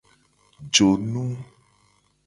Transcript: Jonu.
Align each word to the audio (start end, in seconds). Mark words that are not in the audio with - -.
Jonu. 0.73 1.25